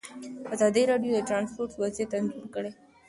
ازادي 0.55 0.83
راډیو 0.91 1.11
د 1.15 1.19
ترانسپورټ 1.29 1.71
وضعیت 1.81 2.11
انځور 2.17 2.45
کړی. 2.55 2.71